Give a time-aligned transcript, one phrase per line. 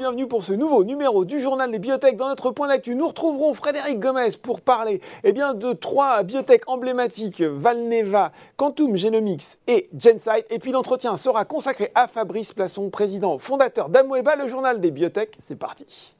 [0.00, 2.16] bienvenue pour ce nouveau numéro du journal des biotech.
[2.16, 7.42] Dans notre point d'actu, nous retrouverons Frédéric Gomez pour parler eh de trois biotech emblématiques,
[7.42, 10.46] Valneva, Quantum Genomics et Gensight.
[10.48, 15.36] Et puis l'entretien sera consacré à Fabrice Plasson, président fondateur d'Amoeba, le journal des biotech.
[15.38, 16.16] C'est parti.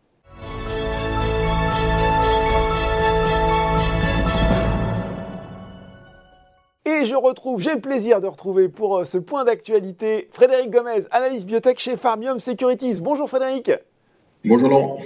[6.91, 11.05] Et je retrouve, j'ai le plaisir de retrouver pour euh, ce point d'actualité Frédéric Gomez,
[11.13, 13.01] analyste biotech chez Farmium Securities.
[13.01, 13.71] Bonjour Frédéric.
[14.45, 14.99] Bonjour Laurent.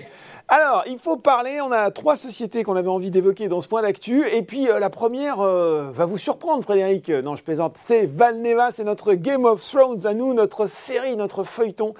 [0.56, 3.82] Alors, il faut parler, on a trois sociétés qu'on avait envie d'évoquer dans ce point
[3.82, 8.06] d'actu, et puis euh, la première euh, va vous surprendre Frédéric, non je plaisante, c'est
[8.06, 11.94] Valneva, c'est notre Game of Thrones à nous, notre série, notre feuilleton,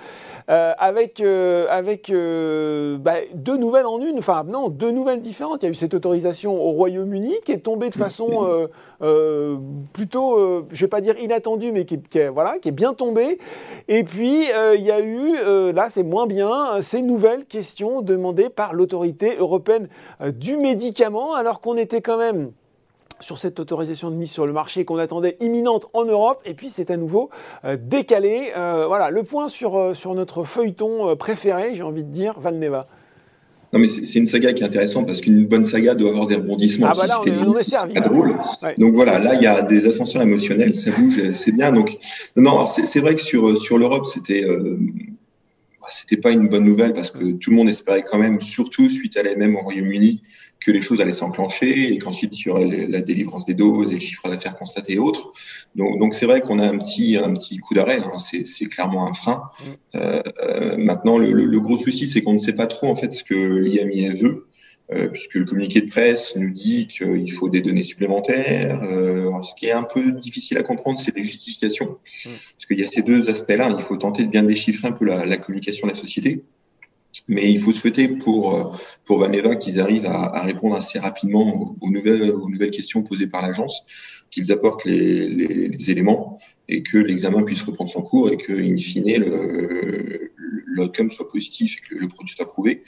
[0.51, 5.65] euh, avec, avec bah, deux nouvelles en une, enfin non, deux nouvelles différentes.
[5.65, 8.68] Il y a eu cette autorisation au Royaume-Uni qui est tombée de façon
[9.93, 13.41] plutôt, je vais pas dire inattendue, mais qui, qui, voilà, qui est bien tombée,
[13.89, 18.74] et puis il y a eu, là c'est moins bien, ces nouvelles questions demandées par
[18.74, 19.88] l'autorité européenne
[20.20, 22.52] euh, du médicament, alors qu'on était quand même
[23.20, 26.68] sur cette autorisation de mise sur le marché qu'on attendait imminente en Europe, et puis
[26.68, 27.30] c'est à nouveau
[27.65, 28.52] euh, décalé.
[28.56, 32.87] Euh, voilà, le point sur, sur notre feuilleton préféré, j'ai envie de dire, Valneva.
[33.72, 36.37] Non, mais c'est une saga qui est intéressante parce qu'une bonne saga doit avoir des
[36.37, 36.87] rebondissements.
[36.90, 37.95] Ah bah là, on, est, servi.
[37.95, 38.37] drôle.
[38.78, 41.72] Donc voilà, là, il y a des ascenseurs émotionnels, ça bouge, c'est bien.
[41.72, 41.98] Donc,
[42.37, 44.45] non, c'est vrai que sur, sur l'Europe, c'était
[45.85, 48.88] bah, c'était pas une bonne nouvelle parce que tout le monde espérait quand même, surtout
[48.88, 50.23] suite à l'AMM au Royaume-Uni,
[50.65, 53.95] que les choses allaient s'enclencher et qu'ensuite il y aurait la délivrance des doses et
[53.95, 55.32] le chiffre d'affaires constaté et autres.
[55.74, 57.99] Donc, donc c'est vrai qu'on a un petit, un petit coup d'arrêt.
[57.99, 58.18] Hein.
[58.18, 59.43] C'est clairement un frein.
[59.60, 59.96] Mm.
[59.96, 63.12] Euh, euh, maintenant, le, le, gros souci, c'est qu'on ne sait pas trop en fait
[63.12, 64.47] ce que l'IMIA veut.
[64.93, 68.82] Euh, puisque le communiqué de presse nous dit qu'il faut des données supplémentaires.
[68.82, 71.87] Euh, ce qui est un peu difficile à comprendre, c'est les justifications,
[72.27, 72.28] mmh.
[72.28, 73.75] parce qu'il y a ces deux aspects-là.
[73.78, 76.43] Il faut tenter de bien déchiffrer un peu la, la, communication de la société.
[77.28, 81.75] Mais il faut souhaiter pour, euh, pour Valneva qu'ils arrivent à, à, répondre assez rapidement
[81.81, 83.87] aux nouvelles, aux nouvelles questions posées par l'agence,
[84.31, 88.53] qu'ils apportent les, les, les, éléments et que l'examen puisse reprendre son cours et que,
[88.53, 89.25] in fine,
[90.75, 92.83] l'outcome soit positif et que le produit soit approuvé.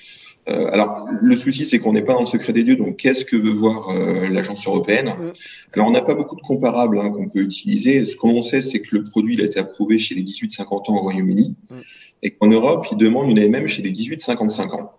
[0.48, 2.76] Euh, alors, le souci, c'est qu'on n'est pas dans le secret des dieux.
[2.76, 5.08] Donc, qu'est-ce que veut voir euh, l'agence européenne?
[5.08, 5.32] Mm.
[5.74, 8.04] Alors, on n'a pas beaucoup de comparables hein, qu'on peut utiliser.
[8.04, 10.96] Ce qu'on sait, c'est que le produit il a été approuvé chez les 18-50 ans
[10.96, 11.74] au Royaume-Uni mm.
[12.22, 14.92] et qu'en Europe, il demande une AMM chez les 18-55 ans.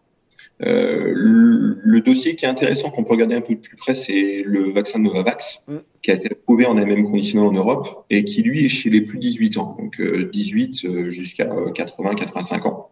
[0.66, 3.94] Euh, le, le, dossier qui est intéressant, qu'on peut regarder un peu de plus près,
[3.94, 5.76] c'est le vaccin Novavax, mm.
[6.02, 9.02] qui a été approuvé en AMM conditionnel en Europe et qui, lui, est chez les
[9.02, 12.90] plus de 18 ans, donc 18 euh, euh, jusqu'à 80-85 ans.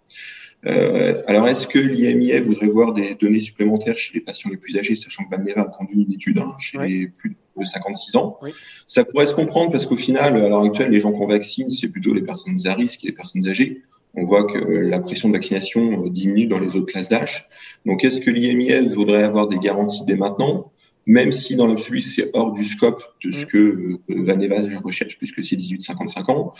[0.67, 4.77] Euh, alors, est-ce que l'IMIF voudrait voir des données supplémentaires chez les patients les plus
[4.77, 8.39] âgés, sachant que Valneva a conduit une étude hein, chez les plus de 56 ans?
[8.87, 11.89] Ça pourrait se comprendre parce qu'au final, à l'heure actuelle, les gens qu'on vaccine, c'est
[11.89, 13.83] plutôt les personnes à risque et les personnes âgées.
[14.17, 17.47] On voit que la pression de vaccination diminue dans les autres classes d'âge.
[17.85, 20.71] Donc, est-ce que l'IMIF voudrait avoir des garanties dès maintenant?
[21.05, 23.47] Même si dans l'absolu c'est hors du scope de ce mm.
[23.47, 26.53] que euh, Vaneva recherche puisque c'est 18-55 ans.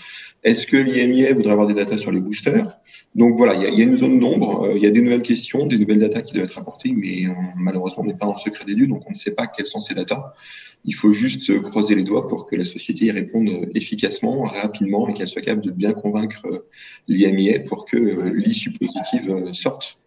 [0.44, 2.78] Est-ce que l'IMIA voudrait avoir des datas sur les boosters?
[3.16, 5.66] Donc voilà, il y, a, une zone d'ombre, euh, il y a des nouvelles questions,
[5.66, 7.24] des nouvelles datas qui doivent être apportées, mais
[7.56, 9.68] malheureusement on n'est pas dans le secret des dieux, donc on ne sait pas quelles
[9.68, 10.34] sont ces datas.
[10.84, 15.14] Il faut juste croiser les doigts pour que la société y réponde efficacement, rapidement et
[15.14, 16.68] qu'elle soit capable de bien convaincre euh,
[17.08, 19.98] l'IMIA pour que l'issue positive sorte.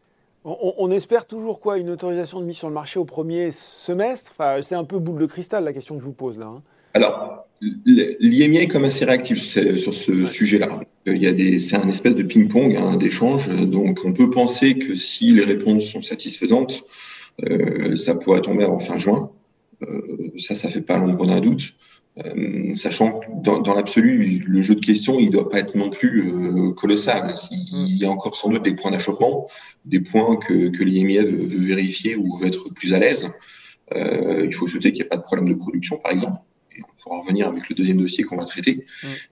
[0.78, 4.62] On, espère toujours quoi Une autorisation de mise sur le marché au premier semestre enfin,
[4.62, 6.47] C'est un peu boule de cristal la question que je vous pose là.
[6.47, 6.62] Hein.
[6.94, 10.81] Alors, l'IMIA est comme assez réactif sur ce sujet-là.
[11.06, 13.48] Il y a des, c'est un espèce de ping-pong, hein, d'échange.
[13.48, 16.82] Donc, on peut penser que si les réponses sont satisfaisantes,
[17.48, 19.31] euh, ça pourrait tomber en fin juin.
[19.82, 21.75] Euh, ça, ça fait pas l'ombre d'un doute.
[22.25, 25.89] Euh, sachant que dans, dans l'absolu, le jeu de questions, il doit pas être non
[25.91, 27.34] plus euh, colossal.
[27.73, 29.49] Il y a encore sans doute des points d'achoppement,
[29.84, 33.29] des points que, que l'IMIA veut, veut, vérifier ou veut être plus à l'aise.
[33.94, 36.38] Euh, il faut souhaiter qu'il n'y ait pas de problème de production, par exemple.
[36.76, 38.85] Et on pourra revenir avec le deuxième dossier qu'on va traiter.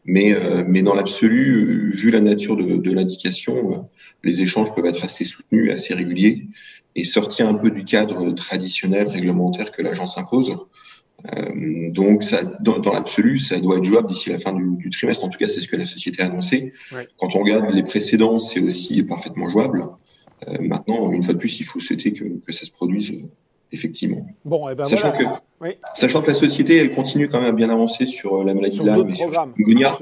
[0.04, 3.88] Mais, euh, mais dans l'absolu, vu la nature de, de l'indication,
[4.22, 6.46] les échanges peuvent être assez soutenus, assez réguliers,
[6.94, 10.56] et sortir un peu du cadre traditionnel réglementaire que l'agence impose.
[11.34, 14.90] Euh, donc, ça, dans, dans l'absolu, ça doit être jouable d'ici la fin du, du,
[14.90, 15.24] trimestre.
[15.24, 16.72] En tout cas, c'est ce que la société a annoncé.
[16.92, 17.08] Ouais.
[17.18, 19.86] Quand on regarde les précédents, c'est aussi parfaitement jouable.
[20.48, 23.22] Euh, maintenant, une fois de plus, il faut souhaiter que, que ça se produise
[23.72, 24.26] effectivement.
[24.44, 25.24] Bon, eh ben sachant, que,
[25.94, 28.78] sachant que la société, elle continue quand même à bien avancer sur euh, la maladie
[28.78, 29.98] de Lyme et sur Chikungunya.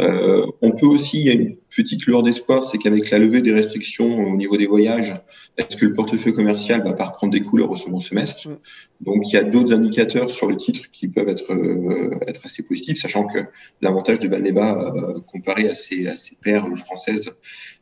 [0.00, 3.42] Euh, on peut aussi, il y a une petite lueur d'espoir, c'est qu'avec la levée
[3.42, 5.14] des restrictions au niveau des voyages,
[5.58, 8.48] est-ce que le portefeuille commercial va pas reprendre des couleurs au second semestre?
[8.48, 8.56] Mm.
[9.02, 12.62] Donc, il y a d'autres indicateurs sur le titre qui peuvent être, euh, être assez
[12.62, 13.38] positifs, sachant que
[13.80, 14.94] l'avantage de Valneva,
[15.26, 17.30] comparé à ses, à ses pairs françaises,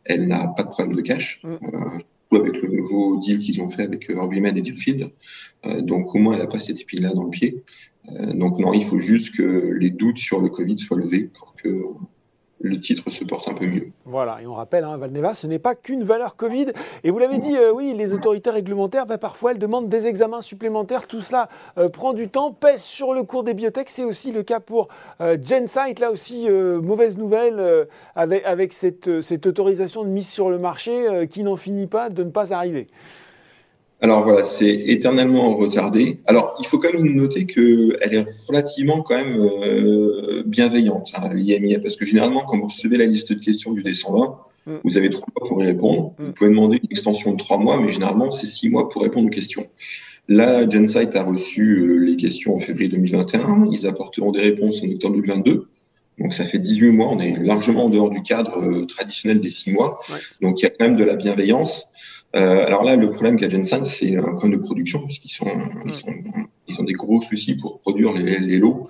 [0.04, 1.42] elle n'a pas de problème de cash.
[1.44, 2.00] Mm
[2.36, 5.10] avec le nouveau deal qu'ils ont fait avec Orbimed et Deerfield.
[5.66, 7.62] Euh, donc au moins, elle n'a pas cette épine-là dans le pied.
[8.10, 11.54] Euh, donc non, il faut juste que les doutes sur le Covid soient levés pour
[11.56, 11.82] que
[12.60, 13.88] le titre se porte un peu mieux.
[14.04, 16.66] Voilà, et on rappelle, hein, Valneva, ce n'est pas qu'une valeur Covid.
[17.04, 20.42] Et vous l'avez dit, euh, oui, les autorités réglementaires, bah, parfois, elles demandent des examens
[20.42, 21.06] supplémentaires.
[21.06, 21.48] Tout cela
[21.78, 23.88] euh, prend du temps, pèse sur le cours des biotech.
[23.88, 24.88] C'est aussi le cas pour
[25.20, 26.00] euh, Gensight.
[26.00, 29.08] Là aussi, mauvaise nouvelle avec, cette,
[29.46, 32.86] autorisation de mise sur le marché qui n'en finit pas de ne pas arriver.
[34.02, 36.20] Alors voilà, c'est éternellement retardé.
[36.26, 41.80] Alors il faut quand même noter qu'elle est relativement quand même euh, bienveillante, hein, l'IMIA,
[41.80, 44.36] parce que généralement quand vous recevez la liste de questions du D120,
[44.66, 44.72] mm.
[44.84, 46.14] vous avez trois mois pour y répondre.
[46.18, 46.24] Mm.
[46.24, 49.26] Vous pouvez demander une extension de trois mois, mais généralement c'est six mois pour répondre
[49.26, 49.66] aux questions.
[50.28, 53.68] Là, Gensight a reçu euh, les questions en février 2021.
[53.72, 55.66] Ils apporteront des réponses en octobre 2022.
[56.20, 59.48] Donc ça fait 18 mois, on est largement en dehors du cadre euh, traditionnel des
[59.48, 59.98] six mois.
[60.40, 61.86] Donc il y a quand même de la bienveillance.
[62.36, 65.46] Euh, alors là, le problème qu'a Jensen, c'est un problème de production, puisqu'ils sont,
[65.84, 66.14] ils sont,
[66.68, 68.88] ils ont des gros soucis pour produire les, les lots.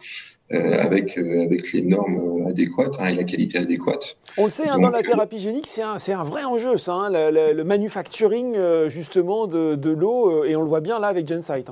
[0.53, 4.17] Euh, avec, euh, avec les normes adéquates hein, et la qualité adéquate.
[4.37, 7.09] On le sait, hein, dans la thérapie génique, c'est un, un, vrai enjeu, ça, hein,
[7.09, 8.57] le, le, manufacturing
[8.89, 11.71] justement de, de l'eau, et on le voit bien là avec Gensight.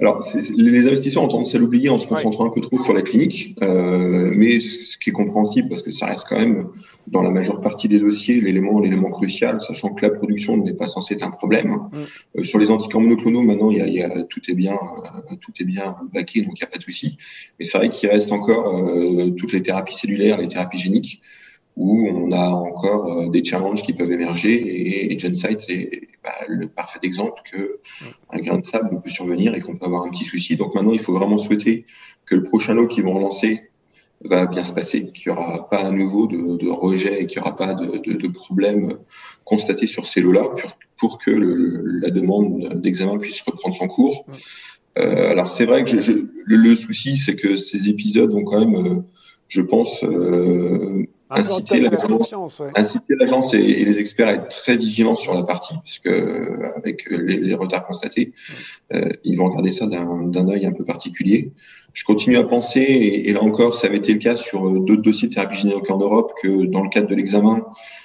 [0.00, 0.24] Alors,
[0.56, 3.54] les investisseurs ont tendance à l'oublier en se concentrant un peu trop sur la clinique,
[3.62, 6.68] euh, mais ce qui est compréhensible parce que ça reste quand même
[7.06, 10.86] dans la majeure partie des dossiers l'élément l'élément crucial, sachant que la production n'est pas
[10.86, 11.70] censée être un problème.
[11.70, 11.98] Mm.
[12.38, 14.74] Euh, sur les anticorps monoclonaux, maintenant, il y a, il y a tout est bien
[14.74, 17.16] euh, tout est bien baqué, donc il n'y a pas de souci.
[17.58, 21.22] Mais c'est vrai qu'il reste encore euh, toutes les thérapies cellulaires, les thérapies géniques
[21.76, 26.32] où on a encore euh, des challenges qui peuvent émerger et, et Gensight est bah,
[26.48, 27.80] le parfait exemple que
[28.30, 30.56] un grain de sable peut survenir et qu'on peut avoir un petit souci.
[30.56, 31.84] Donc maintenant, il faut vraiment souhaiter
[32.24, 33.70] que le prochain lot qu'ils vont relancer
[34.24, 37.40] va bien se passer, qu'il n'y aura pas à nouveau de, de rejet et qu'il
[37.40, 38.98] n'y aura pas de, de, de problèmes
[39.44, 44.24] constatés sur ces lots-là pour, pour, que le, la demande d'examen puisse reprendre son cours.
[44.98, 48.44] Euh, alors c'est vrai que je, je, le, le, souci, c'est que ces épisodes vont
[48.44, 49.02] quand même, euh,
[49.48, 55.74] je pense, euh, inciter l'agence et, les experts à être très vigilants sur la partie,
[55.74, 58.32] parce que avec les, retards constatés,
[58.92, 61.52] euh, ils vont regarder ça d'un œil un peu particulier.
[61.92, 65.28] Je continue à penser, et, là encore, ça avait été le cas sur d'autres dossiers
[65.28, 67.64] de thérapie génétique en Europe, que dans le cadre de l'examen,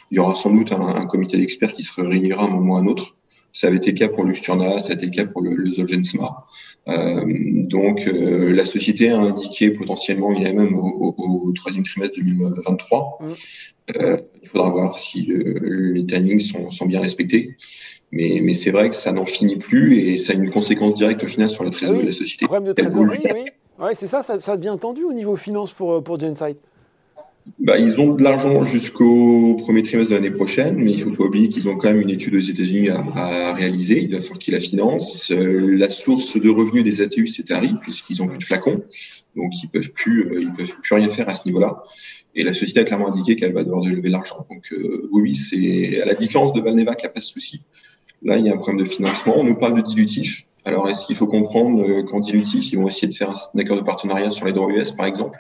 [0.10, 2.78] il y aura sans doute un, un comité d'experts qui se réunira un moment ou
[2.78, 3.16] un autre
[3.54, 5.74] ça avait été le cas pour Luxturna, ça a été le cas pour le, le
[5.74, 6.46] Zolgensma.
[6.88, 11.84] Euh, donc, euh, la société a indiqué potentiellement il y a même au, au, troisième
[11.84, 13.20] trimestre 2023.
[13.20, 13.26] Mmh.
[13.98, 17.56] Euh, il faudra voir si le, les timings sont, sont, bien respectés.
[18.12, 21.24] Mais, mais c'est vrai que ça n'en finit plus et ça a une conséquence directe
[21.24, 22.46] au final sur la trésorerie de la société.
[22.46, 23.46] Problème de trésorerie, oui.
[23.80, 26.58] Ouais, c'est ça, ça, ça, devient tendu au niveau finance pour, pour Gensight
[27.60, 31.24] bah, ils ont de l'argent jusqu'au premier trimestre de l'année prochaine, mais il faut pas
[31.24, 34.02] oublier qu'ils ont quand même une étude aux États-Unis à, réaliser.
[34.04, 35.32] Il va falloir qu'ils la financent.
[35.32, 38.84] Euh, la source de revenus des ATU, c'est Tari, puisqu'ils ont plus de flacons,
[39.36, 41.84] donc ils peuvent plus, euh, ils peuvent plus rien faire à ce niveau-là.
[42.34, 44.46] Et la société a clairement indiqué qu'elle va devoir lever l'argent.
[44.50, 47.62] Donc euh, oui, c'est à la différence de Valneva qui a pas de souci.
[48.24, 49.34] Là, il y a un problème de financement.
[49.38, 50.46] On nous parle de dilutif.
[50.64, 53.82] Alors, est-ce qu'il faut comprendre qu'en dilutif, ils vont essayer de faire un accord de
[53.82, 55.40] partenariat sur les droits US, par exemple?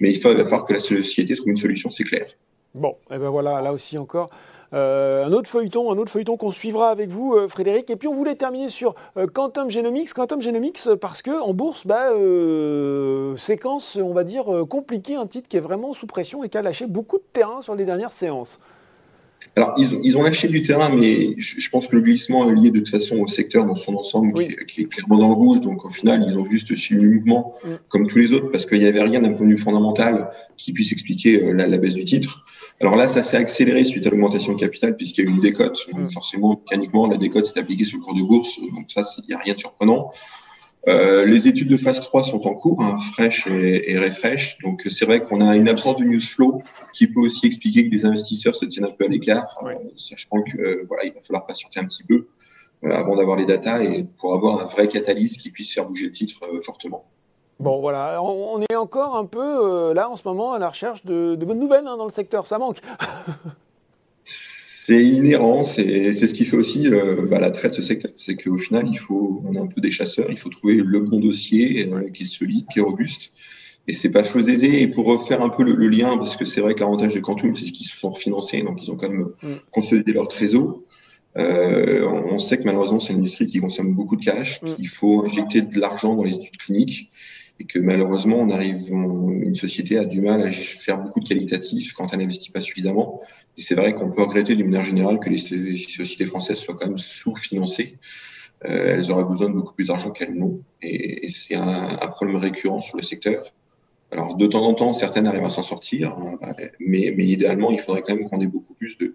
[0.00, 2.26] Mais il, va falloir que la société trouve une solution, c'est clair.
[2.74, 4.30] Bon, et ben voilà, là aussi encore.
[4.74, 7.90] Euh, un autre feuilleton, un autre feuilleton qu'on suivra avec vous, euh, Frédéric.
[7.90, 10.14] Et puis on voulait terminer sur euh, Quantum Genomics.
[10.14, 12.08] Quantum Genomics, parce que en bourse, bah,
[13.36, 16.62] séquence, on va dire compliquée, un titre qui est vraiment sous pression et qui a
[16.62, 18.58] lâché beaucoup de terrain sur les dernières séances.
[19.56, 22.54] Alors, ils ont, ils ont, lâché du terrain, mais je, pense que le glissement est
[22.54, 24.48] lié de toute façon au secteur dans son ensemble, oui.
[24.48, 25.60] qui, qui, est clairement dans le rouge.
[25.60, 27.68] Donc, au final, ils ont juste suivi le mouvement, mm.
[27.88, 30.72] comme tous les autres, parce qu'il n'y avait rien d'un point de vue fondamental qui
[30.72, 32.44] puisse expliquer euh, la, la, baisse du titre.
[32.80, 35.40] Alors là, ça s'est accéléré suite à l'augmentation de capital, puisqu'il y a eu une
[35.40, 35.86] décote.
[35.92, 36.08] Mm.
[36.08, 38.58] Forcément, mécaniquement, la décote s'est appliquée sur le cours de bourse.
[38.74, 40.12] Donc ça, il n'y a rien de surprenant.
[40.88, 44.58] Euh, les études de phase 3 sont en cours, hein, fresh et, et refresh.
[44.58, 46.62] Donc c'est vrai qu'on a une absence de news flow
[46.92, 49.74] qui peut aussi expliquer que les investisseurs se tiennent un peu à l'écart, ouais.
[49.76, 52.26] euh, sachant que euh, voilà, il va falloir patienter un petit peu
[52.84, 56.06] euh, avant d'avoir les datas et pour avoir un vrai catalyse qui puisse faire bouger
[56.06, 57.04] le titre euh, fortement.
[57.60, 61.36] Bon voilà, on, est encore un peu là en ce moment à la recherche de,
[61.36, 62.78] de bonnes nouvelles hein, dans le secteur, ça manque.
[64.84, 68.10] c'est inhérent, c'est ce qui fait aussi euh, bah, l'attrait de ce secteur.
[68.16, 70.98] C'est qu'au final, il faut, on est un peu des chasseurs, il faut trouver le
[70.98, 73.32] bon dossier euh, qui est solide, qui est robuste.
[73.86, 74.82] Et c'est pas chose aisée.
[74.82, 77.54] Et pour refaire un peu le, lien, parce que c'est vrai que l'avantage de Quantum,
[77.54, 79.48] c'est qu'ils se sont financés, donc ils ont quand même mm.
[79.70, 80.80] consolidé leur trésor.
[81.38, 84.74] Euh, on sait que malheureusement, c'est une industrie qui consomme beaucoup de cash, mm.
[84.74, 87.08] qu'il faut injecter de l'argent dans les études cliniques
[87.62, 91.92] et que malheureusement, on arrive, une société a du mal à faire beaucoup de qualitatif
[91.92, 93.20] quand elle n'investit pas suffisamment.
[93.56, 96.88] Et c'est vrai qu'on peut regretter d'une manière générale que les sociétés françaises soient quand
[96.88, 97.98] même sous-financées.
[98.64, 100.60] Euh, elles auraient besoin de beaucoup plus d'argent qu'elles n'ont.
[100.82, 103.44] Et, c'est un, problème récurrent sur le secteur.
[104.10, 106.38] Alors, de temps en temps, certaines arrivent à s'en sortir, hein,
[106.80, 109.14] mais, mais, idéalement, il faudrait quand même qu'on ait beaucoup plus de,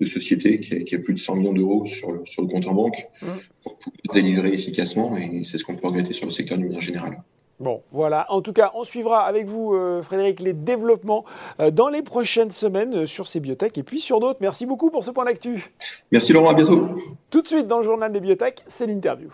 [0.00, 2.74] de sociétés qui aient, plus de 100 millions d'euros sur le, sur le compte en
[2.74, 3.26] banque mmh.
[3.62, 5.16] pour pouvoir délivrer efficacement.
[5.16, 7.22] Et c'est ce qu'on peut regretter sur le secteur d'une manière générale.
[7.58, 8.26] Bon, voilà.
[8.30, 11.24] En tout cas, on suivra avec vous, euh, Frédéric, les développements
[11.60, 14.38] euh, dans les prochaines semaines euh, sur ces biotech et puis sur d'autres.
[14.42, 15.72] Merci beaucoup pour ce point d'actu.
[16.12, 16.90] Merci Laurent, à bientôt.
[17.30, 19.30] Tout de suite dans le journal des biotech, c'est l'interview.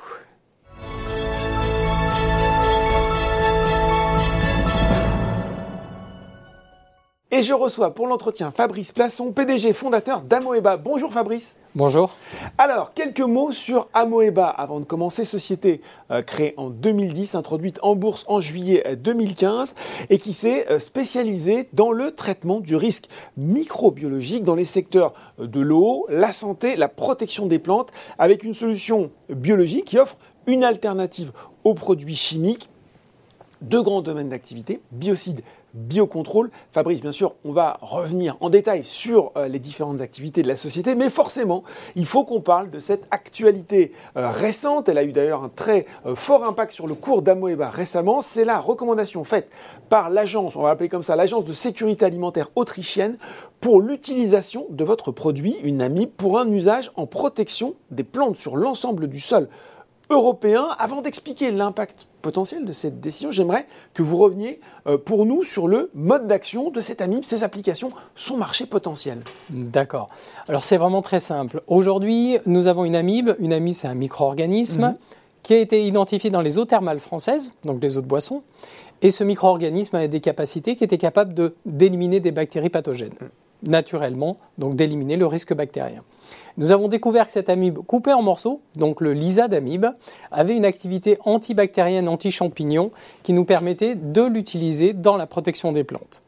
[7.43, 10.77] Et je reçois pour l'entretien Fabrice Plasson, PDG fondateur d'Amoeba.
[10.77, 11.57] Bonjour Fabrice.
[11.75, 12.15] Bonjour.
[12.57, 15.25] Alors, quelques mots sur Amoeba avant de commencer.
[15.25, 15.81] Société
[16.13, 19.75] euh, créée en 2010, introduite en bourse en juillet 2015
[20.09, 25.61] et qui s'est euh, spécialisée dans le traitement du risque microbiologique dans les secteurs de
[25.61, 31.33] l'eau, la santé, la protection des plantes avec une solution biologique qui offre une alternative
[31.65, 32.69] aux produits chimiques.
[33.63, 35.43] Deux grands domaines d'activité, biocides
[35.75, 36.51] biocontrôle.
[36.71, 40.57] Fabrice, bien sûr, on va revenir en détail sur euh, les différentes activités de la
[40.57, 41.63] société, mais forcément,
[41.97, 44.89] il faut qu'on parle de cette actualité euh, récente.
[44.89, 48.21] Elle a eu d'ailleurs un très euh, fort impact sur le cours d'Amoeba récemment.
[48.21, 49.51] C'est la recommandation faite
[49.89, 53.17] par l'agence, on va l'appeler comme ça, l'agence de sécurité alimentaire autrichienne
[53.61, 58.57] pour l'utilisation de votre produit, une amie, pour un usage en protection des plantes sur
[58.57, 59.49] l'ensemble du sol
[60.13, 60.69] européen.
[60.79, 65.69] Avant d'expliquer l'impact potentiel de cette décision, j'aimerais que vous reveniez euh, pour nous sur
[65.69, 69.23] le mode d'action de cette AMIB, ses applications, son marché potentiel.
[69.51, 70.09] D'accord.
[70.49, 71.63] Alors c'est vraiment très simple.
[71.67, 73.35] Aujourd'hui, nous avons une AMIB.
[73.39, 74.95] Une AMIB, c'est un micro-organisme mhm.
[75.43, 78.43] qui a été identifié dans les eaux thermales françaises, donc les eaux de boisson.
[79.03, 81.35] Et ce micro-organisme a des capacités qui étaient capables
[81.67, 83.11] d'éliminer des bactéries pathogènes,
[83.65, 86.05] naturellement, donc d'éliminer le risque bactérien.
[86.57, 89.87] Nous avons découvert que cette amibe coupée en morceaux, donc le lisa d'amibe,
[90.31, 92.91] avait une activité antibactérienne, anti-champignon,
[93.23, 96.23] qui nous permettait de l'utiliser dans la protection des plantes.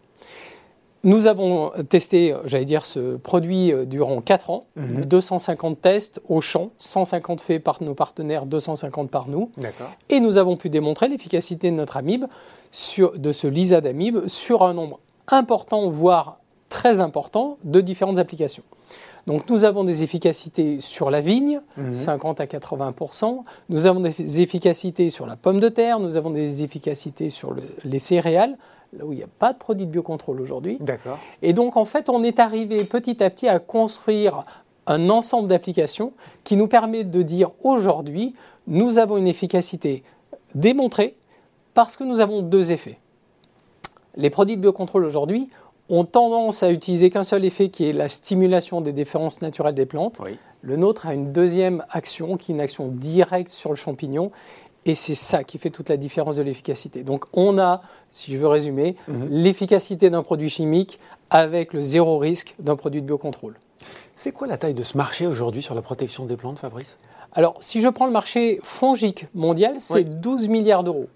[1.04, 5.76] Nous avons testé, j'allais dire, ce produit euh, durant 4 ans, 250 mhm.
[5.76, 9.50] tests au champ, 150 faits par nos partenaires, 250 par nous.
[10.09, 12.25] Et nous avons pu démontrer l'efficacité de notre amibe,
[12.73, 16.38] sur, de ce lisa d'amibe, sur un nombre important, voire
[16.71, 18.64] très important, de différentes applications.
[19.26, 21.61] Donc nous avons des efficacités sur la vigne,
[21.93, 22.43] 50 mhm.
[22.43, 27.31] à 80% Nous avons des efficacités sur la pomme de terre, nous avons des efficacités
[27.31, 27.54] sur
[27.85, 28.57] les céréales,
[28.93, 30.76] là où il n'y a pas de produit de biocontrôle aujourd'hui.
[30.81, 31.19] D'accord.
[31.43, 34.45] Et donc en fait, on est arrivé petit à petit à construire
[34.87, 36.12] un ensemble d'applications
[36.45, 38.35] qui nous permet de dire aujourd'hui,
[38.66, 40.02] nous avons une efficacité
[40.54, 41.16] démontrée
[41.73, 42.99] parce que nous avons deux effets.
[44.16, 45.49] Les produits de biocontrôle aujourd'hui,
[45.88, 49.86] ont tendance à utiliser qu'un seul effet qui est la stimulation des défenses naturelles des
[49.86, 50.20] plantes.
[50.62, 54.30] Le nôtre a une deuxième action qui est une action directe sur le champignon.
[54.86, 57.04] Et c'est ça qui fait toute la différence de l'efficacité.
[57.04, 59.28] Donc on a, si je veux résumer, mhm.
[59.30, 60.98] l'efficacité d'un produit chimique
[61.30, 63.58] avec le zéro risque d'un produit de biocontrôle.
[64.14, 66.98] C'est quoi la taille de ce marché aujourd'hui sur la protection des plantes, Fabrice?
[67.32, 71.08] Alors, si je prends le marché fongique mondial, c'est 12 milliards d'euros.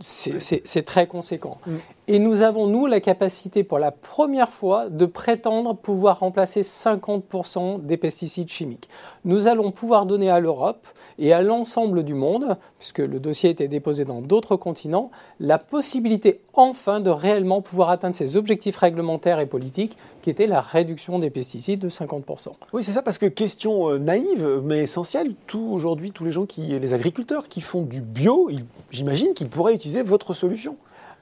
[0.00, 1.58] C'est très conséquent.
[1.66, 1.76] Mm.
[2.08, 7.84] Et nous avons, nous, la capacité pour la première fois de prétendre pouvoir remplacer 50%
[7.84, 8.88] des pesticides chimiques.
[9.24, 10.86] Nous allons pouvoir donner à l'Europe
[11.18, 15.10] et à l'ensemble du monde, puisque le dossier été déposé dans d'autres continents,
[15.40, 20.60] la possibilité enfin de réellement pouvoir atteindre ces objectifs réglementaires et politiques qui étaient la
[20.60, 22.50] réduction des pesticides de 50%.
[22.72, 26.46] Oui, c'est ça, parce que question euh, naïve, mais essentielle, tout aujourd'hui, tous les gens
[26.46, 28.48] qui, les agriculteurs qui font du bio,
[28.92, 30.76] j'imagine qu'ils pourraient utiliser votre solution.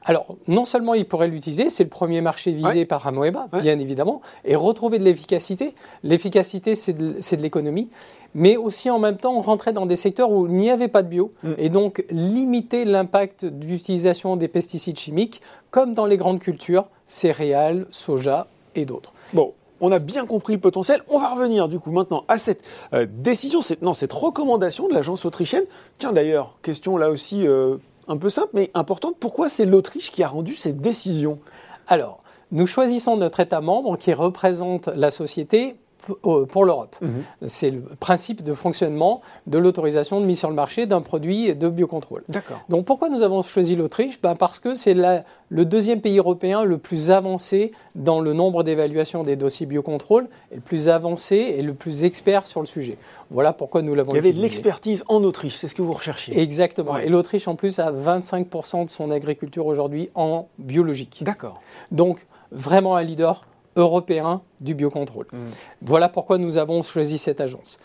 [0.04, 4.20] Alors, non seulement ils pourraient l'utiliser, c'est le premier marché visé par Amoeba, bien évidemment,
[4.44, 5.74] et retrouver de l'efficacité.
[6.02, 7.88] L'efficacité, c'est de, l'économie,
[8.34, 11.08] mais aussi en même temps rentrer dans des secteurs où il n'y avait pas de
[11.08, 11.52] bio, mm.
[11.58, 18.46] et donc limiter l'impact d'utilisation des pesticides chimiques, comme dans les grandes cultures, céréales, soja
[18.74, 19.12] et d'autres.
[19.32, 21.02] Bon, on a bien compris le potentiel.
[21.08, 24.94] On va revenir du coup maintenant à cette euh, décision, cette, non, cette recommandation de
[24.94, 25.64] l'agence autrichienne.
[25.98, 27.76] Tiens d'ailleurs, question là aussi euh,
[28.08, 29.16] un peu simple mais importante.
[29.18, 31.38] Pourquoi c'est l'Autriche qui a rendu cette décision?
[31.86, 36.96] Alors, nous choisissons notre État membre qui représente la société pour l'Europe.
[37.00, 37.10] Mhm.
[37.46, 41.68] C'est le principe de fonctionnement de l'autorisation de mise sur le marché d'un produit de
[41.68, 42.22] biocontrôle.
[42.28, 42.60] D'accord.
[42.68, 44.20] Donc pourquoi nous avons choisi l'Autriche?
[44.20, 49.24] Ben Parce que c'est le deuxième pays européen le plus avancé dans le nombre d'évaluations
[49.24, 52.96] des dossiers biocontrôle, et le plus avancé et le plus expert sur le sujet.
[53.30, 55.92] Voilà pourquoi nous l'avons Il y avait de l'expertise en Autriche, c'est ce que vous
[55.92, 56.38] recherchiez.
[56.38, 56.96] Exactement.
[56.96, 61.22] Et l'Autriche, en plus, a 25% de son agriculture aujourd'hui en biologique.
[61.22, 61.60] D'accord.
[61.90, 65.26] Donc, vraiment un leader européen du biocontrôle.
[65.32, 65.46] Mm.
[65.82, 67.78] Voilà pourquoi nous avons choisi cette agence.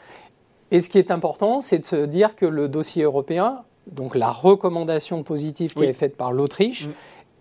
[0.72, 4.30] Et ce qui est important, c'est de se dire que le dossier européen, donc la
[4.30, 6.92] recommandation positive qui est faite par l'Autriche, mm.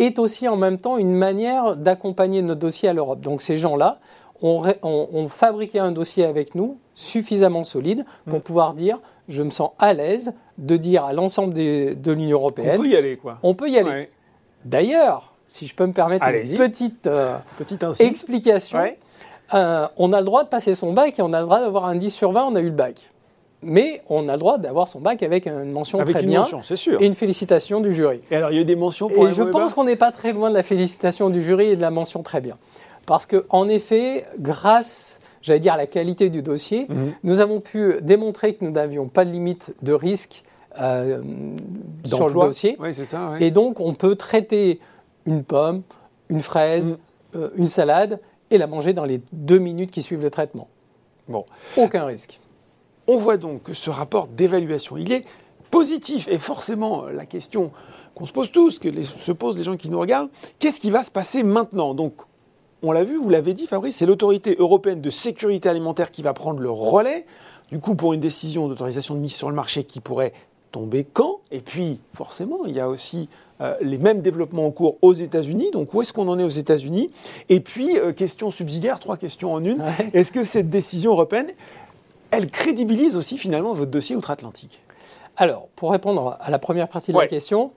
[0.00, 3.20] est aussi en même temps une manière d'accompagner notre dossier à l'Europe.
[3.20, 4.00] Donc ces gens-là
[4.40, 8.42] ont, fabriqué un dossier avec nous suffisamment solide pour mm.
[8.42, 12.78] pouvoir dire je me sens à l'aise de dire à l'ensemble de l'Union européenne.
[12.78, 13.38] On peut y aller, quoi.
[13.42, 14.08] On peut y aller.
[14.64, 17.38] D'ailleurs, si je peux me permettre une petite, euh,
[17.98, 18.78] explication.
[19.54, 21.86] Euh, on a le droit de passer son bac et on a le droit d'avoir
[21.86, 23.10] un 10 sur 20, on a eu le bac.
[23.62, 26.40] Mais on a le droit d'avoir son bac avec une mention avec très une bien
[26.40, 27.00] mention, c'est sûr.
[27.00, 28.20] et une félicitation du jury.
[28.30, 30.12] Et alors il y a eu des mentions pour Et je pense qu'on n'est pas
[30.12, 32.58] très loin de la félicitation du jury et de la mention très bien.
[33.06, 37.14] Parce qu'en effet, grâce, j'allais dire, à la qualité du dossier, mhm.
[37.24, 40.44] nous avons pu démontrer que nous n'avions pas de limite de risque
[40.78, 41.22] euh,
[42.04, 42.76] sur le dossier.
[42.92, 44.78] Ça, Et donc on peut traiter
[45.28, 45.82] une pomme,
[46.30, 47.36] une fraise, mm.
[47.36, 48.20] euh, une salade
[48.50, 50.68] et la manger dans les deux minutes qui suivent le traitement.
[51.28, 51.44] Bon.
[51.76, 52.40] Aucun risque.
[53.06, 55.24] On voit donc que ce rapport d'évaluation, il est
[55.70, 56.26] positif.
[56.28, 57.70] Et forcément, la question
[58.14, 61.04] qu'on se pose tous, que se posent les gens qui nous regardent, qu'est-ce qui va
[61.04, 61.94] se passer maintenant?
[61.94, 62.14] Donc,
[62.82, 66.32] on l'a vu, vous l'avez dit, Fabrice, c'est l'autorité européenne de sécurité alimentaire qui va
[66.32, 67.26] prendre le relais.
[67.70, 70.32] Du coup, pour une décision d'autorisation de mise sur le marché qui pourrait
[70.70, 71.40] tomber quand?
[71.50, 73.28] Et puis, forcément, il y a aussi
[73.60, 75.70] euh, les mêmes développements en cours aux États-Unis.
[75.72, 77.10] Donc, où est-ce qu'on en est aux États-Unis?
[77.48, 79.82] Et puis, euh, question subsidiaire, trois questions en une.
[80.12, 81.48] Est-ce que cette décision européenne,
[82.30, 84.80] elle crédibilise aussi finalement votre dossier outre-Atlantique?
[85.36, 87.70] Alors, pour répondre à la première partie de la question,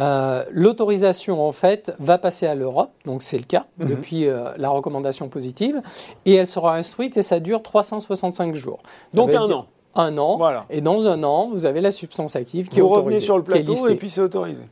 [0.00, 3.88] euh, l'autorisation, en fait, va passer à l'Europe, donc c'est le cas, mhm.
[3.88, 5.80] depuis la recommandation positive,
[6.26, 8.80] et elle sera instruite et ça dure 365 jours.
[9.12, 10.36] donc un an un an.
[10.36, 10.66] Voilà.
[10.70, 13.00] Et dans un an, vous avez la substance active qui vous est autorisée.
[13.00, 14.62] Vous revenez sur le plateau et puis c'est autorisé.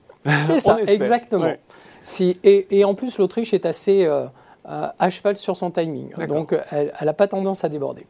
[0.46, 1.52] C'est ça, exactement.
[2.02, 4.26] Si, et, en plus, l'Autriche est assez euh,
[4.64, 6.14] à cheval sur son timing.
[6.26, 8.06] Donc, elle n'a pas tendance à déborder.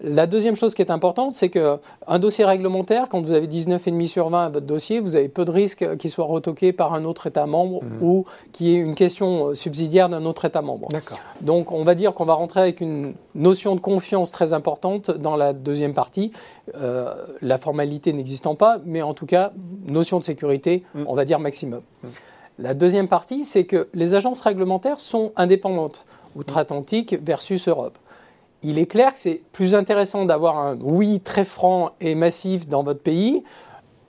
[0.00, 4.28] La deuxième chose qui est importante, c'est qu'un dossier réglementaire, quand vous avez 19,5 sur
[4.28, 7.28] 20 à votre dossier, vous avez peu de risques qu'il soit retoqué par un autre
[7.28, 8.02] État membre mhm.
[8.02, 10.88] ou qu'il y ait une question euh, subsidiaire d'un autre État membre.
[11.40, 15.36] Donc on va dire qu'on va rentrer avec une notion de confiance très importante dans
[15.36, 16.32] la deuxième partie,
[16.76, 19.52] euh, la formalité n'existant pas, mais en tout cas,
[19.88, 21.04] notion de sécurité, mhm.
[21.06, 21.82] on va dire maximum.
[22.02, 22.10] Mhm.
[22.58, 26.04] La deuxième partie, c'est que les agences réglementaires sont indépendantes,
[26.36, 27.96] outre-Atlantique versus Europe
[28.64, 32.82] il est clair que c'est plus intéressant d'avoir un oui très franc et massif dans
[32.82, 33.44] votre pays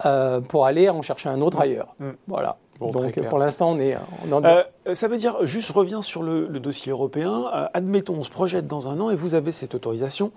[0.06, 1.62] euh, pour aller en chercher un autre mm.
[1.62, 1.96] ailleurs.
[2.00, 2.10] Mm.
[2.28, 2.58] Voilà.
[2.80, 3.96] Donc pour l'instant, on est.
[4.34, 4.64] Euh,
[4.96, 7.46] ça veut dire, juste je reviens sur le, dossier européen.
[7.54, 10.32] Euh, admettons, on se projette dans un an et vous avez cette autorisation.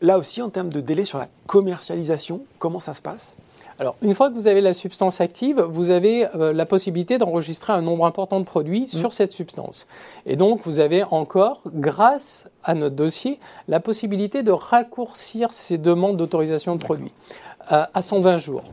[0.00, 3.34] là aussi, en termes de délai sur la commercialisation, comment ça se passe?
[3.80, 7.72] Alors, une fois que vous avez la substance active, vous avez euh, la possibilité d'enregistrer
[7.72, 8.96] un nombre important de produits mmh.
[8.96, 9.86] sur cette substance.
[10.26, 13.38] Et donc, vous avez encore, grâce à notre dossier,
[13.68, 17.12] la possibilité de raccourcir ces demandes d'autorisation de produits
[17.70, 18.64] euh, à 120 jours.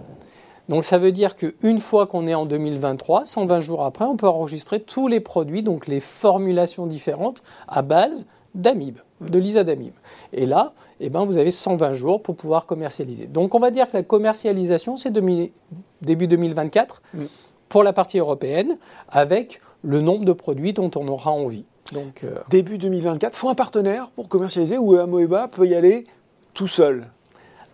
[0.67, 4.27] Donc ça veut dire qu'une fois qu'on est en 2023, 120 jours après, on peut
[4.27, 9.93] enregistrer tous les produits, donc les formulations différentes à base d'amibes, de l'isadamib.
[10.33, 13.27] Et là, eh ben, vous avez 120 jours pour pouvoir commercialiser.
[13.27, 17.23] Donc on va dire que la commercialisation, c'est début 2024 mm.
[17.69, 18.77] pour la partie européenne,
[19.09, 21.65] avec le nombre de produits dont on aura envie.
[21.93, 26.07] Donc, euh, Début 2024, faut un partenaire pour commercialiser ou Amoeba peut y aller
[26.53, 27.07] tout seul?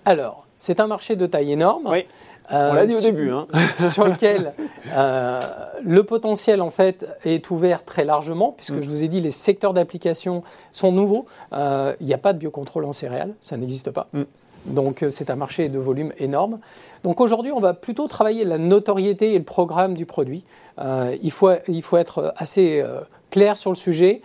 [0.04, 1.88] Alors, c'est un marché de taille énorme.
[1.90, 2.06] Oui.
[2.52, 3.32] On l'a dit au euh, début.
[3.32, 3.48] Hein.
[3.92, 4.54] sur lequel
[4.94, 5.42] euh,
[5.84, 8.82] le potentiel en fait est ouvert très largement, puisque mm.
[8.82, 11.26] je vous ai dit les secteurs d'application sont nouveaux.
[11.54, 14.08] Euh, il n'y a pas de biocontrôle en céréales, ça n'existe pas.
[14.14, 14.24] Mm.
[14.66, 16.60] Donc c'est un marché de volume énorme.
[17.04, 20.44] Donc aujourd'hui, on va plutôt travailler la notoriété et le programme du produit.
[20.80, 22.86] il, faut, il faut être assez
[23.32, 24.22] clair sur le sujet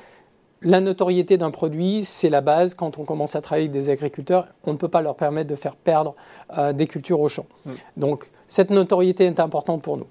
[0.62, 2.75] la notoriété d'un produit, c'est la base.
[2.75, 5.55] Quand on commence à travailler avec des agriculteurs, on ne peut pas leur permettre de
[5.55, 6.14] faire perdre
[6.57, 7.47] euh, des cultures au champ.
[7.97, 10.07] Donc, cette notoriété est importante pour nous.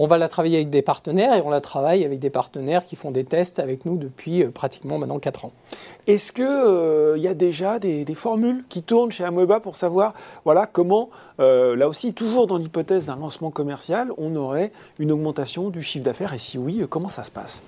[0.00, 2.94] On va la travailler avec des partenaires et on la travaille avec des partenaires qui
[2.94, 5.52] font des tests avec nous depuis euh, pratiquement maintenant 4 ans.
[6.06, 10.66] Est-ce qu'il euh, y a déjà des, formules qui tournent chez Amoeba pour savoir voilà,
[10.66, 16.04] comment, là aussi, toujours dans l'hypothèse d'un lancement commercial, on aurait une augmentation du chiffre
[16.04, 16.34] d'affaires?
[16.34, 17.62] Et si oui, comment ça se passe?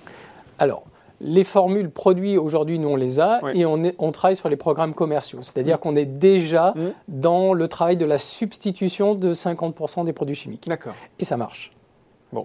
[0.57, 0.83] Alors,
[1.21, 4.55] les formules produits aujourd'hui, nous on les a et on, est, on, travaille sur les
[4.55, 5.39] programmes commerciaux.
[5.41, 5.79] C'est-à-dire mm.
[5.79, 6.91] qu'on est déjà mm.
[7.07, 10.67] dans le travail de la substitution de 50% des produits chimiques.
[10.67, 10.93] D'accord.
[11.19, 11.71] Et ça marche.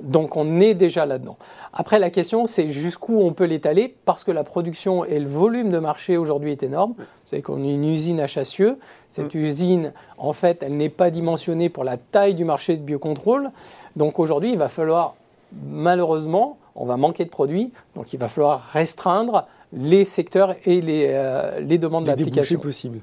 [0.03, 1.37] Donc on est déjà là-dedans.
[1.73, 5.71] Après la question c'est jusqu'où on peut l'étaler parce que la production et le volume
[5.71, 6.95] de marché aujourd'hui est énorme.
[6.97, 8.79] Vous savez qu'on est une usine à Chassieux.
[9.09, 9.39] Cette mm.
[9.39, 13.51] usine en fait elle n'est pas dimensionnée pour la taille du marché de biocontrôle.
[13.95, 15.15] Donc aujourd'hui il va falloir
[15.65, 17.73] malheureusement on va manquer de produits.
[17.95, 22.61] Donc il va falloir restreindre les secteurs et les, euh, les demandes d'application.
[22.61, 22.99] possibles.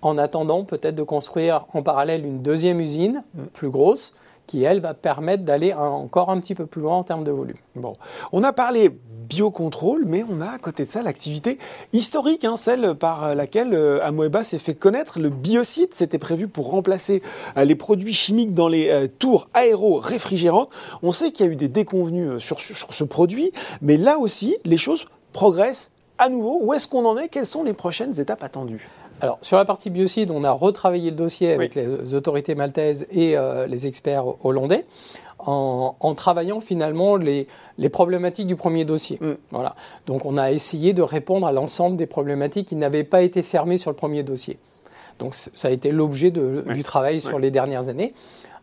[0.00, 3.42] En attendant peut-être de construire en parallèle une deuxième usine mm.
[3.52, 4.14] plus grosse
[4.48, 7.58] qui, elle, va permettre d'aller encore un petit peu plus loin en termes de volume.
[7.76, 7.94] Bon,
[8.32, 8.90] on a parlé
[9.28, 11.58] biocontrôle, mais on a à côté de ça l'activité
[11.92, 15.20] historique, hein, celle par laquelle euh, Amoeba s'est fait connaître.
[15.20, 17.22] Le biocide, c'était prévu pour remplacer
[17.56, 20.70] euh, les produits chimiques dans les euh, tours aéro-réfrigérantes.
[21.02, 24.56] On sait qu'il y a eu des déconvenus sur, sur ce produit, mais là aussi,
[24.64, 26.58] les choses progressent à nouveau.
[26.62, 27.28] Où est-ce qu'on en est?
[27.28, 28.88] Quelles sont les prochaines étapes attendues?
[29.20, 33.36] Alors, sur la partie biocide, on a retravaillé le dossier avec les autorités maltaises et
[33.36, 34.84] euh, les experts hollandais.
[35.40, 37.46] En, travaillant finalement les,
[37.90, 39.18] problématiques du premier dossier.
[39.20, 39.34] Mm.
[39.50, 39.76] Voilà.
[40.06, 43.76] Donc on a essayé de répondre à l'ensemble des problématiques qui n'avaient pas été fermées
[43.76, 44.58] sur le premier dossier.
[45.18, 48.12] Donc ça a été l'objet du travail sur les dernières années.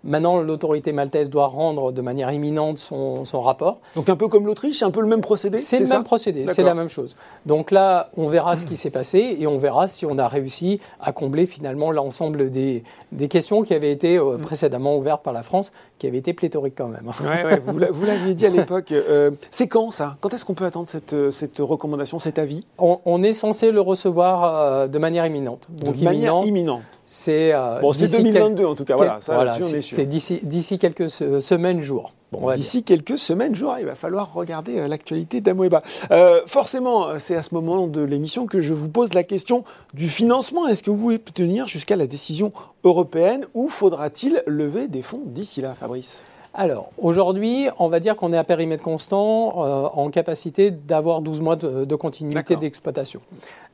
[0.06, 3.80] Maintenant, l'autorité maltaise doit rendre de manière imminente son, rapport.
[3.96, 6.46] Donc un peu comme l'Autriche, c'est un peu le même procédé C'est le même procédé,
[6.46, 7.16] c'est la même chose.
[7.46, 10.80] Donc là, on verra ce qui s'est passé et on verra si on a réussi
[11.02, 15.44] à combler finalement l'ensemble des, des, questions qui avaient été euh, précédemment ouvertes par la
[15.44, 17.12] France, qui avaient été pléthoriques quand même.
[17.22, 18.92] Ouais, ouais, vous l'aviez dit à l'époque.
[18.92, 20.18] Euh, c'est quand ça?
[20.22, 22.64] Quand est-ce qu'on peut attendre cette, euh, cette recommandation, cet avis?
[22.78, 25.68] On, est censé le recevoir de manière imminente.
[25.70, 28.96] Donc, de manière imminente c'est euh, bon, 2022 en tout cas.
[28.96, 32.14] Voilà, ça, on est C'est d'ici quelques semaines, jours.
[32.32, 35.84] Bon, d'ici quelques semaines, jours, il va falloir regarder euh, l'actualité d'Amoeba.
[36.12, 39.64] Euh, forcément, c'est à ce moment de l'émission que je vous pose la question
[39.94, 40.68] du financement.
[40.68, 42.52] Est-ce que vous pouvez tenir jusqu'à la décision
[42.84, 46.24] européenne ou faudra-t-il lever des fonds d'ici là, Fabrice?
[46.58, 51.42] Alors, aujourd'hui, on va dire qu'on est à périmètre constant euh, en capacité d'avoir 12
[51.42, 53.20] mois de, continuité d'exploitation.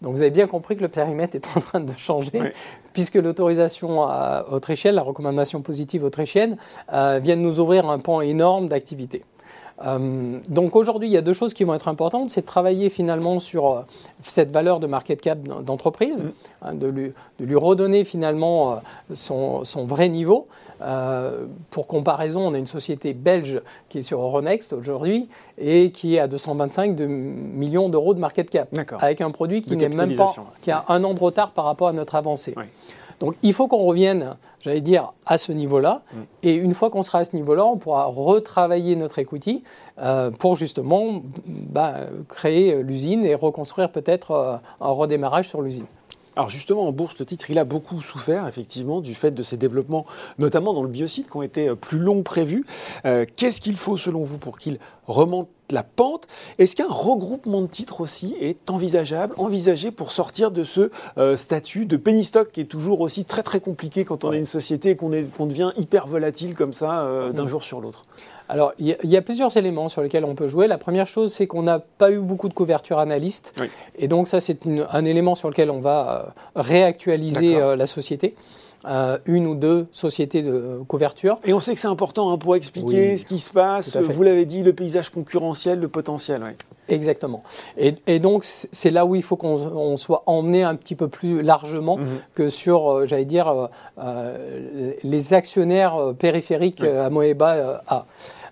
[0.01, 2.53] Donc, vous avez bien compris que le périmètre est en train de changer,
[2.93, 4.07] puisque l'autorisation
[4.51, 6.57] autrichienne, la recommandation positive autrichienne,
[6.91, 9.23] euh, vient de nous ouvrir un pan énorme d'activité.
[9.85, 12.29] Euh, donc aujourd'hui, il y a deux choses qui vont être importantes.
[12.29, 13.81] C'est de travailler finalement sur euh,
[14.21, 16.31] cette valeur de market cap d'entreprise, mm.
[16.61, 18.75] hein, de, lui, de, lui, redonner finalement euh,
[19.13, 20.47] son, son, vrai niveau.
[21.69, 26.19] Pour comparaison, on a une société belge qui est sur Euronext aujourd'hui et qui est
[26.19, 30.71] à 225 millions d'euros de market cap, avec un produit qui n'est même pas, qui
[30.71, 32.55] a un an de retard par rapport à notre avancée.
[33.21, 36.01] Donc il faut qu'on revienne, j'allais dire, à ce niveau-là.
[36.11, 36.17] Mm.
[36.41, 39.63] Et une fois qu'on sera à ce niveau-là, on pourra retravailler notre equity
[39.99, 45.85] euh, pour justement bah, créer l'usine et reconstruire peut-être euh, un redémarrage sur l'usine.
[46.35, 49.57] Alors justement, en bourse, le titre, il a beaucoup souffert effectivement du fait de ces
[49.57, 50.05] développements,
[50.39, 52.65] notamment dans le biocide, qui ont été euh, plus longs prévus.
[53.05, 56.27] Euh, qu'est-ce qu'il faut selon vous pour qu'il remonte la pente?
[56.57, 61.85] Est-ce qu'un regroupement de titres aussi est envisageable, envisagé pour sortir de ce euh, statut
[61.85, 64.91] de penny stock qui est toujours aussi très très compliqué quand on est une société
[64.91, 68.03] et qu'on devient hyper volatile comme ça d'un jour sur l'autre?
[68.51, 70.67] Alors, il y, a plusieurs éléments sur lesquels on peut jouer.
[70.67, 73.53] La première chose, c'est qu'on n'a pas eu beaucoup de couverture analyste.
[73.97, 74.59] Et donc, ça, c'est
[74.91, 78.35] un élément sur lequel on va euh, réactualiser euh, la société.
[78.85, 81.37] Euh, une ou deux sociétés de couverture.
[81.45, 83.95] Et on sait que c'est important hein, pour expliquer ce qui se passe.
[83.95, 86.55] Vous l'avez dit, le paysage concurrentiel, le potentiel.
[86.89, 87.43] Exactement.
[87.77, 91.97] Et, donc, c'est là où il faut qu'on soit emmené un petit peu plus largement
[91.97, 92.07] mhm.
[92.33, 93.69] que sur, j'allais dire,
[95.03, 98.07] les actionnaires périphériques à Moeba A.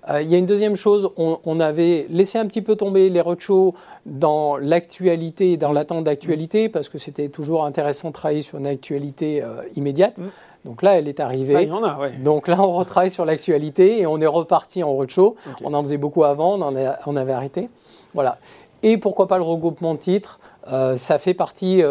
[0.10, 3.22] Euh, il y a une deuxième chose, on, avait laissé un petit peu tomber les
[3.22, 8.58] roadshows dans l'actualité et dans l'attente d'actualité, parce que c'était toujours intéressant de travailler sur
[8.58, 10.18] une actualité euh, immédiate.
[10.18, 10.28] Mm.
[10.66, 11.56] Donc là, elle est arrivée.
[11.56, 12.12] Ah, il y en a, ouais.
[12.24, 15.36] Donc là, on retravaille sur l'actualité et on est reparti en roadshow.
[15.64, 17.70] On en faisait beaucoup avant, on, on avait arrêté.
[18.14, 18.38] Voilà.
[18.84, 20.40] Et pourquoi pas le regroupement de titres?
[20.72, 21.82] Euh, ça fait partie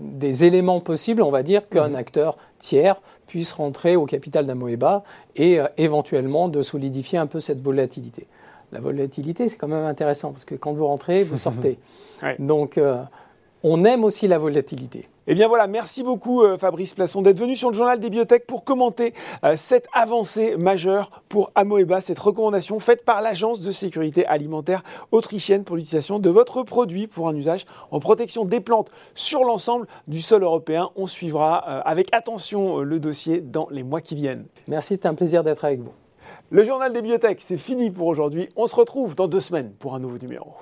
[0.00, 1.96] des éléments possibles, on va dire, qu'un mm-hmm.
[1.96, 5.04] acteur tiers puisse rentrer au capital d'Amoeba
[5.36, 8.26] et euh, éventuellement de solidifier un peu cette volatilité.
[8.72, 11.78] La volatilité, c'est quand même intéressant parce que quand vous rentrez, vous sortez.
[12.40, 13.02] Donc, euh,
[13.62, 15.08] on aime aussi la volatilité.
[15.26, 18.46] Eh bien voilà, merci beaucoup euh, Fabrice Plasson d'être venu sur le journal des biotech
[18.46, 19.14] pour commenter
[19.56, 25.76] cette avancée majeure pour Amoeba, cette recommandation faite par l'Agence de sécurité alimentaire autrichienne pour
[25.76, 30.42] l'utilisation de votre produit pour un usage en protection des plantes sur l'ensemble du sol
[30.42, 30.90] européen.
[30.96, 34.46] On suivra avec attention le dossier dans les mois qui viennent.
[34.68, 35.92] Merci, c'est un plaisir d'être avec vous.
[36.52, 38.48] Le journal des biotech, c'est fini pour aujourd'hui.
[38.56, 40.56] On se retrouve dans deux semaines pour un nouveau numéro.